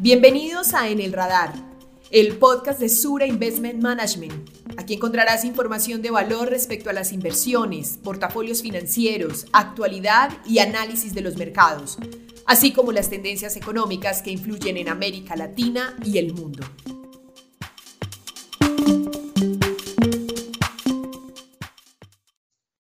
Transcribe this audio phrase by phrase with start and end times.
[0.00, 1.52] Bienvenidos a En el Radar,
[2.12, 4.48] el podcast de Sura Investment Management.
[4.78, 11.22] Aquí encontrarás información de valor respecto a las inversiones, portafolios financieros, actualidad y análisis de
[11.22, 11.98] los mercados,
[12.46, 16.64] así como las tendencias económicas que influyen en América Latina y el mundo.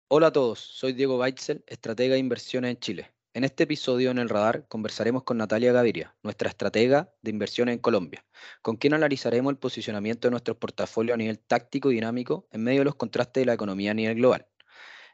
[0.07, 3.16] Hola a todos, soy Diego Weitzel, estratega de inversiones en Chile.
[3.37, 7.79] En este episodio en el radar conversaremos con Natalia Gaviria, nuestra estratega de inversiones en
[7.79, 8.25] Colombia,
[8.63, 12.79] con quien analizaremos el posicionamiento de nuestro portafolio a nivel táctico y dinámico en medio
[12.79, 14.47] de los contrastes de la economía a nivel global.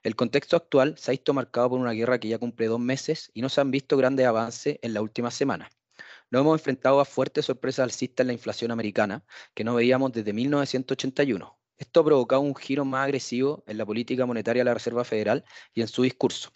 [0.04, 3.30] El contexto actual se ha visto marcado por una guerra que ya cumple dos meses
[3.34, 5.70] y no se han visto grandes avances en la última semana.
[6.32, 10.32] Nos hemos enfrentado a fuertes sorpresas alcistas en la inflación americana que no veíamos desde
[10.32, 11.60] 1981.
[11.76, 15.44] Esto ha provocado un giro más agresivo en la política monetaria de la Reserva Federal
[15.74, 16.54] y en su discurso.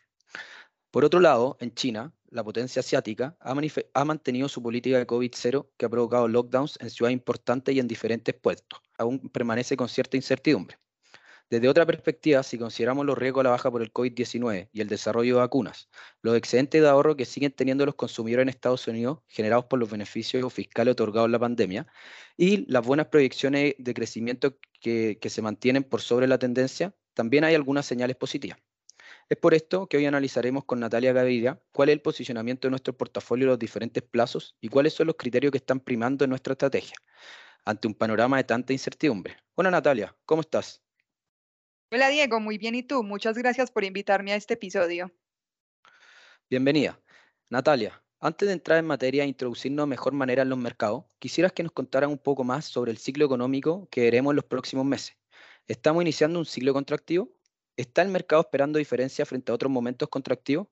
[0.91, 5.85] Por otro lado, en China, la potencia asiática ha, mantenido su política de COVID-0 que
[5.85, 8.81] ha provocado lockdowns en ciudades importantes y en diferentes puestos.
[8.97, 10.77] Aún permanece con cierta incertidumbre.
[11.49, 14.89] Desde otra perspectiva, si consideramos los riesgos a la baja por el COVID-19 y el
[14.89, 15.87] desarrollo de vacunas,
[16.21, 19.89] los excedentes de ahorro que siguen teniendo los consumidores en Estados Unidos, generados por los
[19.89, 21.87] beneficios fiscales otorgados en la pandemia,
[22.35, 27.55] y las buenas proyecciones de crecimiento que se mantienen por sobre la tendencia, también hay
[27.55, 28.59] algunas señales positivas.
[29.29, 32.95] Es por esto que hoy analizaremos con Natalia Gaviria cuál es el posicionamiento de nuestro
[32.95, 36.53] portafolio en los diferentes plazos y cuáles son los criterios que están primando en nuestra
[36.53, 36.95] estrategia
[37.65, 39.35] ante un panorama de tanta incertidumbre.
[39.55, 40.81] Hola Natalia, ¿cómo estás?
[41.91, 42.75] Hola Diego, muy bien.
[42.75, 43.03] ¿Y tú?
[43.03, 45.11] Muchas gracias por invitarme a este episodio.
[46.49, 46.97] Bienvenida.
[47.49, 51.51] Natalia, antes de entrar en materia e introducirnos de mejor manera en los mercados, quisieras
[51.51, 54.85] que nos contaran un poco más sobre el ciclo económico que veremos en los próximos
[54.85, 55.17] meses.
[55.67, 57.36] ¿Estamos iniciando un ciclo contractivo?
[57.77, 60.67] ¿Está el mercado esperando diferencia frente a otros momentos contractivos?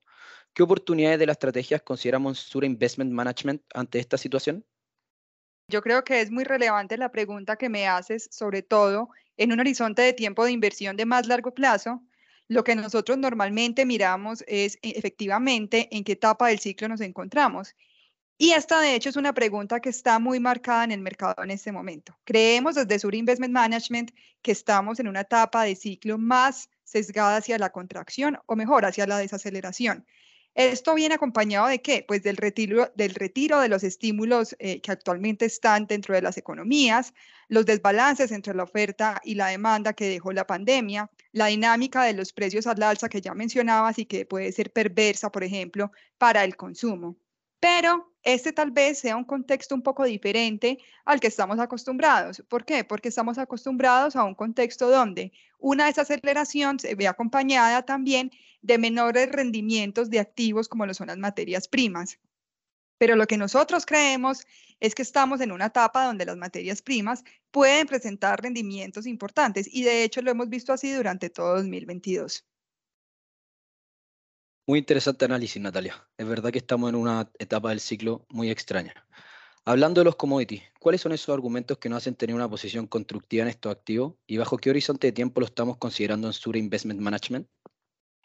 [0.54, 4.66] ¿Qué oportunidades de las estrategias consideramos Sura Investment Management ante esta situación?
[5.70, 9.60] Yo creo que es muy relevante la pregunta que me haces, sobre todo en un
[9.60, 12.02] horizonte de tiempo de inversión de más largo plazo.
[12.48, 17.76] Lo que nosotros normalmente miramos es e, efectivamente en qué etapa del ciclo nos encontramos.
[18.38, 21.52] Y esta, de hecho, es una pregunta que está muy marcada en el mercado en
[21.52, 22.18] este momento.
[22.24, 24.12] Creemos desde Sur Investment Management
[24.42, 29.06] que estamos en una etapa de ciclo más sesgada hacia la contracción o mejor, hacia
[29.06, 30.06] la desaceleración.
[30.56, 32.06] Esto viene acompañado de qué?
[32.08, 36.38] Pues del retiro, del retiro de los estímulos eh, que actualmente están dentro de las
[36.38, 37.14] economías,
[37.50, 42.14] los desbalances entre la oferta y la demanda que dejó la pandemia, la dinámica de
[42.14, 46.46] los precios al alza que ya mencionabas y que puede ser perversa, por ejemplo, para
[46.46, 47.18] el consumo.
[47.60, 52.44] Pero este tal vez sea un contexto un poco diferente al que estamos acostumbrados.
[52.50, 52.84] ¿Por qué?
[52.84, 58.32] Porque estamos acostumbrados a un contexto donde una desaceleración se ve acompañada también
[58.62, 62.20] de menores rendimientos de activos como lo son las materias primas.
[62.98, 64.48] Pero lo que nosotros creemos
[64.80, 69.84] es que estamos en una etapa donde las materias primas pueden presentar rendimientos importantes y
[69.84, 72.44] de hecho lo hemos visto así durante todo 2022.
[74.68, 76.08] Muy interesante análisis, Natalia.
[76.18, 78.96] Es verdad que estamos en una etapa del ciclo muy extraña.
[79.64, 83.44] Hablando de los commodities, ¿cuáles son esos argumentos que nos hacen tener una posición constructiva
[83.44, 87.00] en estos activos y bajo qué horizonte de tiempo lo estamos considerando en Sura Investment
[87.00, 87.48] Management?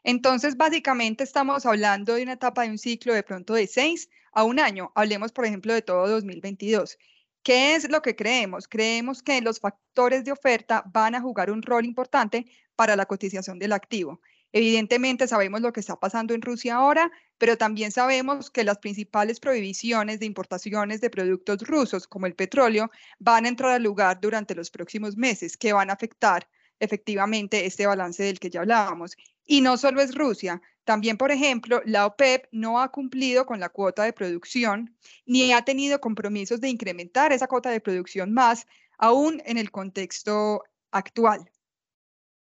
[0.02, 4.44] Entonces, básicamente estamos hablando de una etapa de un ciclo de pronto de seis a
[4.44, 4.92] un año.
[4.94, 6.96] Hablemos, por ejemplo, de todo 2022.
[7.42, 8.66] ¿Qué es lo que creemos?
[8.66, 12.46] Creemos que los factores de oferta van a jugar un rol importante
[12.76, 14.22] para la cotización del activo.
[14.52, 19.38] Evidentemente sabemos lo que está pasando en Rusia ahora, pero también sabemos que las principales
[19.38, 24.54] prohibiciones de importaciones de productos rusos, como el petróleo, van a entrar al lugar durante
[24.54, 26.48] los próximos meses, que van a afectar
[26.80, 29.16] efectivamente este balance del que ya hablábamos.
[29.46, 33.68] Y no solo es Rusia, también, por ejemplo, la OPEP no ha cumplido con la
[33.68, 34.96] cuota de producción
[35.26, 38.66] ni ha tenido compromisos de incrementar esa cuota de producción más,
[38.98, 41.50] aún en el contexto actual.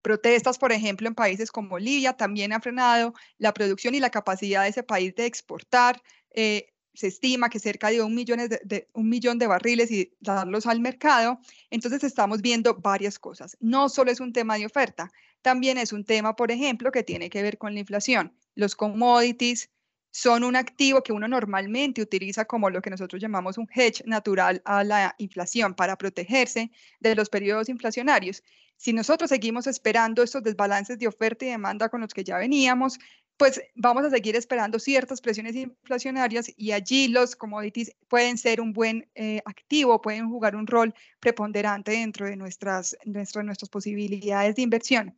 [0.02, 4.62] Protestas, por ejemplo, en países como Libia también han frenado la producción y la capacidad
[4.62, 6.02] de ese país de exportar.
[6.30, 10.80] Eh, se estima que cerca de un, de, un millón de barriles y darlos al
[10.80, 11.38] mercado.
[11.70, 13.56] Entonces estamos viendo varias cosas.
[13.60, 15.10] No solo es un tema de oferta,
[15.42, 18.34] también es un tema, por ejemplo, que tiene que ver con la inflación.
[18.54, 19.70] Los commodities
[20.10, 24.60] son un activo que uno normalmente utiliza como lo que nosotros llamamos un hedge natural
[24.64, 26.70] a la inflación para protegerse
[27.00, 28.42] de los periodos inflacionarios.
[28.76, 32.98] Si nosotros seguimos esperando estos desbalances de oferta y demanda con los que ya veníamos,
[33.36, 38.74] pues vamos a seguir esperando ciertas presiones inflacionarias y allí los commodities pueden ser un
[38.74, 44.62] buen eh, activo, pueden jugar un rol preponderante dentro de nuestras, nuestras, nuestras posibilidades de
[44.62, 45.16] inversión.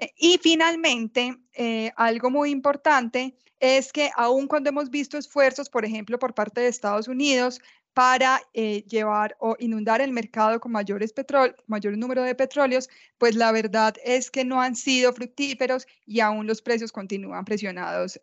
[0.00, 5.84] Eh, y finalmente, eh, algo muy importante es que aun cuando hemos visto esfuerzos, por
[5.84, 7.60] ejemplo, por parte de Estados Unidos
[7.92, 11.12] para eh, llevar o inundar el mercado con mayores
[11.66, 12.88] mayor número de petróleos,
[13.18, 18.18] pues la verdad es que no han sido fructíferos y aún los precios continúan presionados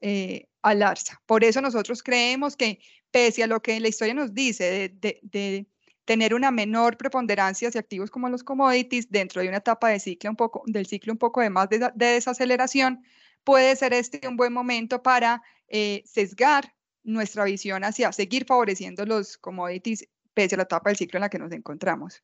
[0.62, 1.22] al alza.
[1.26, 2.80] Por eso nosotros creemos que
[3.12, 5.68] pese a lo que la historia nos dice de,
[6.08, 10.30] tener una menor preponderancia hacia activos como los commodities dentro de una etapa de ciclo
[10.30, 13.04] un poco, del ciclo un poco de más de, desaceleración,
[13.44, 16.74] puede ser este un buen momento para eh, sesgar
[17.04, 21.30] nuestra visión hacia seguir favoreciendo los commodities pese a la etapa del ciclo en la
[21.30, 22.24] que nos encontramos.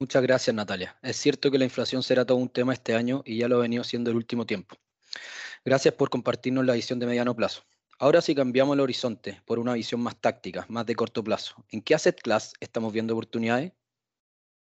[0.00, 0.98] Muchas gracias, Natalia.
[1.00, 3.60] Es cierto que la inflación será todo un tema este año y ya lo ha
[3.60, 4.74] venido siendo el último tiempo.
[5.64, 7.62] Gracias por compartirnos la visión de mediano plazo.
[8.02, 11.80] Ahora si cambiamos el horizonte por una visión más táctica, más de corto plazo, ¿en
[11.80, 13.70] qué asset class estamos viendo oportunidades?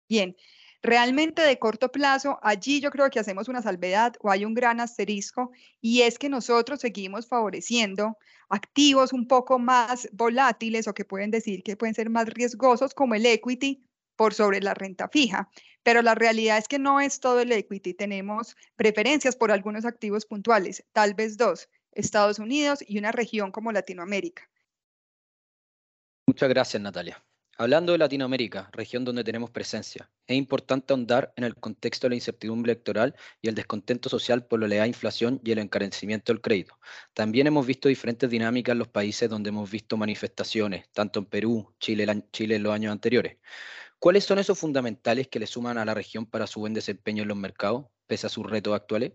[0.06, 0.36] Bien,
[0.82, 4.78] Realmente de corto plazo, allí yo creo que hacemos una salvedad o hay un gran
[4.80, 5.50] asterisco
[5.80, 8.18] y es que nosotros seguimos favoreciendo
[8.50, 13.14] activos un poco más volátiles o que pueden decir que pueden ser más riesgosos como
[13.14, 13.82] el equity
[14.14, 15.48] por sobre la renta fija.
[15.82, 17.94] Pero la realidad es que no es todo el equity.
[17.94, 23.72] Tenemos preferencias por algunos activos puntuales, tal vez dos, Estados Unidos y una región como
[23.72, 24.48] Latinoamérica.
[26.26, 27.22] Muchas gracias, Natalia.
[27.56, 32.14] Hablando de Latinoamérica, región donde tenemos presencia, es importante ahondar en el contexto de la
[32.16, 36.80] incertidumbre electoral y el descontento social por la elevada inflación y el encarecimiento del crédito.
[37.12, 41.72] También hemos visto diferentes dinámicas en los países donde hemos visto manifestaciones, tanto en Perú,
[41.78, 43.38] Chile, Chile en los años anteriores.
[44.00, 47.28] ¿Cuáles son esos fundamentales que le suman a la región para su buen desempeño en
[47.28, 49.12] los mercados, pese a sus retos actuales?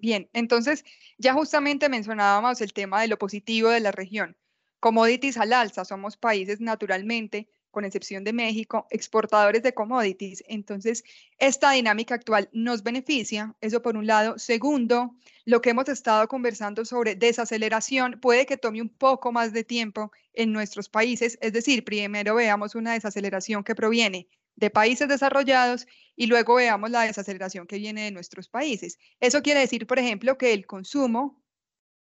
[0.00, 0.84] Bien, entonces
[1.18, 4.36] ya justamente mencionábamos el tema de lo positivo de la región
[4.80, 10.44] Commodities al alza, somos países naturalmente, con excepción de México, exportadores de commodities.
[10.46, 11.02] Entonces,
[11.38, 14.38] esta dinámica actual nos beneficia, eso por un lado.
[14.38, 19.64] Segundo, lo que hemos estado conversando sobre desaceleración puede que tome un poco más de
[19.64, 25.86] tiempo en nuestros países, es decir, primero veamos una desaceleración que proviene de países desarrollados
[26.16, 28.98] y luego veamos la desaceleración que viene de nuestros países.
[29.20, 31.42] Eso quiere decir, por ejemplo, que el consumo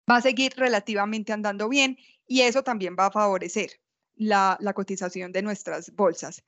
[0.09, 3.81] va a seguir relativamente andando bien y eso también va a favorecer
[4.15, 6.43] la, cotización de nuestras bolsas.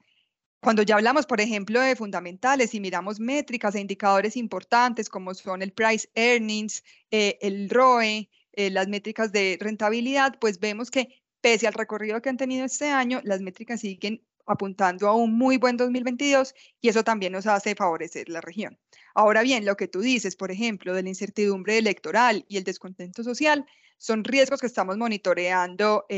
[0.62, 5.62] Cuando ya hablamos, por ejemplo, de fundamentales y miramos métricas e indicadores importantes como son
[5.62, 11.66] el price earnings, eh, el ROE, eh, las métricas de rentabilidad, pues vemos que pese
[11.68, 15.78] al recorrido que han tenido este año, las métricas siguen apuntando a un muy buen
[15.78, 18.78] 2022 y eso también nos hace favorecer la región.
[19.14, 23.24] Ahora bien, lo que tú dices, por ejemplo, de la incertidumbre electoral y el descontento
[23.24, 23.66] social,
[23.98, 26.06] son riesgos que estamos monitoreando.
[26.10, 26.18] Eh,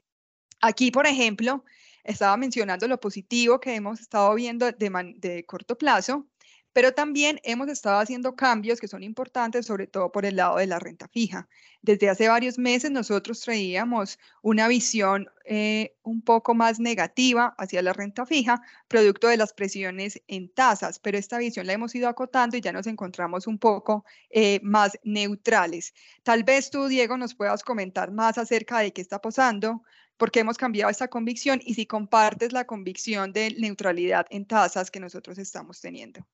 [0.62, 1.64] aquí, por ejemplo,
[2.04, 6.28] estaba mencionando lo positivo que hemos estado viendo de, de corto plazo,
[6.74, 10.68] pero también hemos estado haciendo cambios que son importantes, sobre todo por el lado de
[10.68, 11.48] la renta fija.
[11.82, 17.94] Desde hace varios meses nosotros traíamos una visión eh, un poco más negativa hacia la
[17.94, 22.58] renta fija, producto de las presiones en tasas, pero esta visión la hemos ido acotando
[22.58, 25.94] y ya nos encontramos un poco eh, más neutrales.
[26.24, 29.84] Tal vez tú, Diego, nos puedas comentar más acerca de qué está pasando,
[30.18, 34.90] por qué hemos cambiado esta convicción y si compartes la convicción de neutralidad en tasas
[34.90, 36.26] que nosotros estamos teniendo.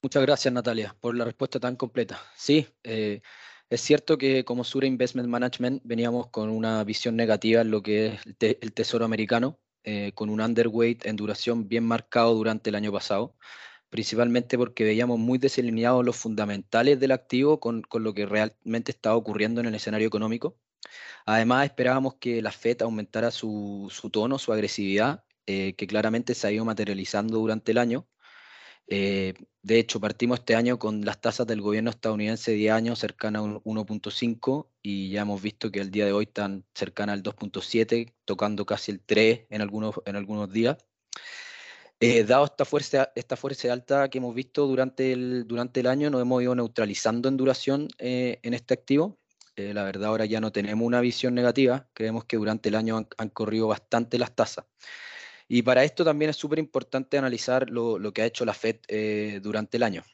[0.00, 2.20] Muchas gracias, Natalia, por la respuesta tan completa.
[2.36, 3.20] Sí, eh,
[3.68, 8.06] es cierto que como Sura Investment Management veníamos con una visión negativa en lo que
[8.06, 8.20] es
[8.60, 13.36] el, tesoro americano, eh, con un underweight en duración bien marcado durante el año pasado,
[13.90, 19.60] principalmente porque veíamos muy desalineados los fundamentales del activo con, lo que realmente estaba ocurriendo
[19.60, 20.56] en el escenario económico.
[21.26, 26.52] Además, esperábamos que la Fed aumentara su, tono, su agresividad, eh, que claramente se ha
[26.52, 28.08] ido materializando durante el año
[28.88, 29.34] eh,
[29.68, 33.40] de hecho, partimos este año con las tasas del gobierno estadounidense de 10 años cercanas
[33.40, 37.22] a un 1.5 y ya hemos visto que el día de hoy están cercanas al
[37.22, 40.78] 2.7, tocando casi el 3 en algunos, en algunos días.
[42.00, 46.08] Eh, dado esta fuerza, esta fuerza alta que hemos visto durante el, durante el año,
[46.08, 49.18] nos hemos ido neutralizando en duración eh, en este activo.
[49.54, 53.28] la verdad ahora ya no tenemos una visión negativa, creemos que durante el año han
[53.28, 54.64] corrido bastante las tasas.
[55.48, 59.40] Y para esto también es súper importante analizar lo, que ha hecho la Fed eh,
[59.42, 60.04] durante el año.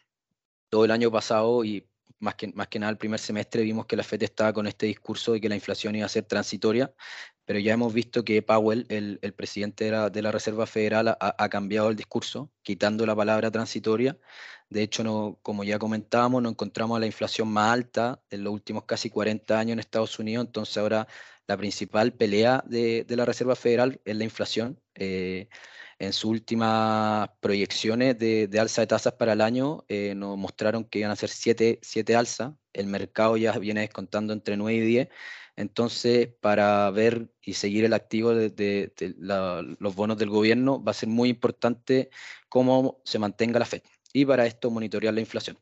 [0.68, 1.88] Todo el año pasado y
[2.20, 5.40] más que, nada el primer semestre vimos que la Fed estaba con este discurso de
[5.40, 6.92] que la inflación iba a ser transitoria,
[7.44, 11.96] pero ya hemos visto que Powell, el, presidente de la, Reserva Federal, ha, cambiado el
[11.96, 14.18] discurso, quitando la palabra transitoria,
[14.70, 18.84] De hecho, no, como ya comentábamos, nos encontramos la inflación más alta en los últimos
[18.84, 21.06] casi 40 años en Estados Unidos, entonces ahora
[21.46, 24.80] la principal pelea de, la Reserva Federal es la inflación.
[24.94, 25.48] Eh,
[25.98, 31.00] en sus últimas proyecciones de, alza de tasas para el año eh, nos mostraron que
[31.00, 35.08] iban a ser 7 alzas, el mercado ya viene descontando entre 9 y 10,
[35.56, 38.92] entonces para ver y seguir el activo de,
[39.78, 42.10] los bonos del gobierno va a ser muy importante
[42.48, 43.82] cómo se mantenga la FED
[44.12, 45.58] y para esto monitorear la inflación.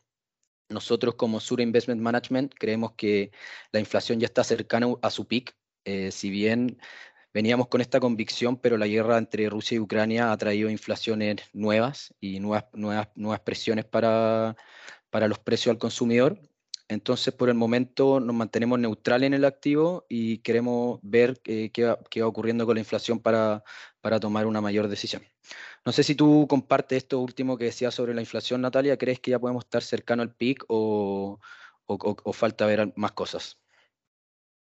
[0.70, 3.30] Nosotros como Sura Investment Management creemos que
[3.72, 6.78] la inflación ya está cercana a su peak, eh, si bien
[7.34, 12.14] veníamos con esta convicción, pero la guerra entre Rusia y Ucrania ha traído inflaciones nuevas
[12.20, 14.56] y nuevas, nuevas, nuevas presiones para,
[15.10, 16.38] para los precios al consumidor.
[16.88, 21.84] Entonces, por el momento nos mantenemos neutrales en el activo y queremos ver eh, qué,
[21.84, 23.64] va, qué, va, ocurriendo con la inflación para,
[24.00, 25.22] para, tomar una mayor decisión.
[25.86, 28.98] No sé si tú compartes esto último que decías sobre la inflación, Natalia.
[28.98, 31.40] ¿Crees que ya podemos estar cercano al pic o,
[31.86, 33.62] o, o falta ver más cosas?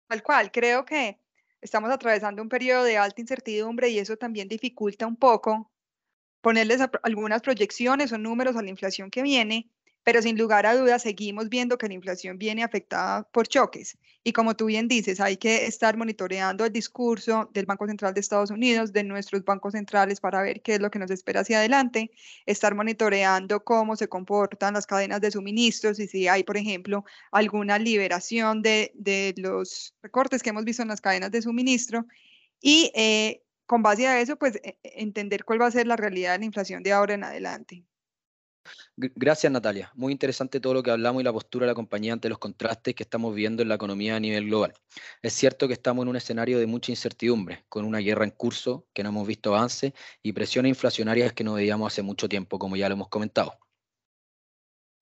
[0.09, 1.19] Tal cual, creo que
[1.61, 5.71] estamos atravesando un periodo de alta incertidumbre y eso también dificulta un poco
[6.43, 9.71] ponerles algunas proyecciones o números a la inflación que viene
[10.05, 13.99] pero sin lugar a dudas seguimos viendo que la inflación viene afectada por choques.
[14.23, 18.21] Y como tú bien dices, hay que estar monitoreando el discurso del Banco Central de
[18.21, 21.59] Estados Unidos, de nuestros bancos centrales para ver qué es lo que nos espera hacia
[21.59, 22.11] adelante,
[22.47, 27.79] estar monitoreando cómo se comportan las cadenas de suministros y si hay, por ejemplo, alguna
[27.79, 32.07] liberación de, de los recortes que hemos visto en las cadenas de suministro.
[32.61, 35.97] Y eh, con base a eso, pues e, e, entender cuál va a ser la
[35.97, 37.85] realidad de la inflación de ahora en adelante.
[38.97, 39.91] Gracias, Natalia.
[39.95, 42.95] Muy interesante todo lo que hablamos y la postura de la compañía ante los contrastes
[42.95, 44.73] que estamos viendo en la economía a nivel global.
[45.23, 48.87] Es cierto que estamos en un escenario de mucha incertidumbre, con una guerra en curso
[48.93, 52.77] que no hemos visto avance y presiones inflacionarias que no veíamos hace mucho tiempo, como
[52.77, 53.59] ya lo hemos comentado.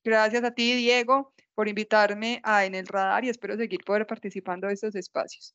[0.04, 4.66] Gracias a ti, Diego, por invitarme a En el Radar y espero seguir poder participando
[4.66, 5.54] de estos espacios.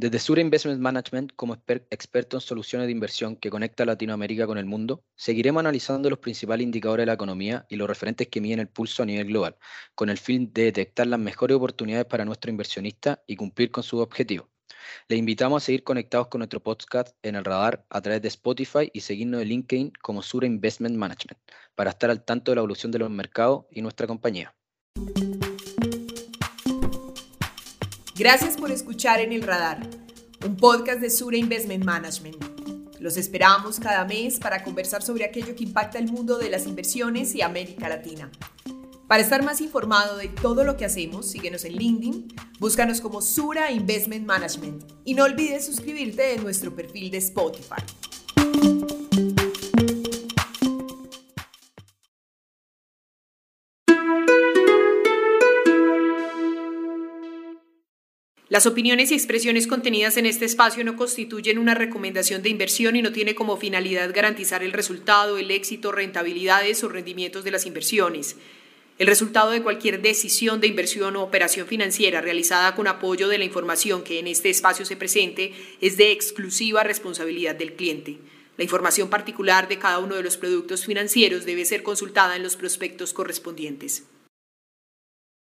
[0.00, 4.64] Desde Sura Investment Management, como experto en soluciones de inversión que conecta Latinoamérica con el
[4.64, 8.68] mundo, seguiremos analizando los principales indicadores de la economía y los referentes que miden el
[8.68, 9.56] pulso a nivel global,
[9.96, 14.00] con el fin de detectar las mejores oportunidades para nuestro inversionista y cumplir con sus
[14.00, 14.46] objetivos.
[15.08, 18.88] Le invitamos a seguir conectados con nuestro podcast en el radar a través de Spotify
[18.92, 21.40] y seguirnos en LinkedIn como Sura Investment Management
[21.74, 24.54] para estar al tanto de la evolución de los mercados y nuestra compañía.
[28.18, 29.88] Gracias por escuchar en el radar,
[30.44, 32.98] un podcast de Sura Investment Management.
[32.98, 37.36] Los esperamos cada mes para conversar sobre aquello que impacta el mundo de las inversiones
[37.36, 38.28] y América Latina.
[39.06, 43.70] Para estar más informado de todo lo que hacemos, síguenos en LinkedIn, búscanos como Sura
[43.70, 47.84] Investment Management y no olvides suscribirte en nuestro perfil de Spotify.
[58.50, 63.02] Las opiniones y expresiones contenidas en este espacio no constituyen una recomendación de inversión y
[63.02, 68.36] no tiene como finalidad garantizar el resultado, el éxito, rentabilidades o rendimientos de las inversiones.
[68.98, 73.44] El resultado de cualquier decisión de inversión o operación financiera realizada con apoyo de la
[73.44, 75.52] información que en este espacio se presente
[75.82, 78.16] es de exclusiva responsabilidad del cliente.
[78.56, 82.56] La información particular de cada uno de los productos financieros debe ser consultada en los
[82.56, 84.04] prospectos correspondientes.